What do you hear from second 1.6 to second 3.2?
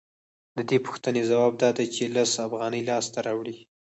دا دی چې لس افغانۍ لاسته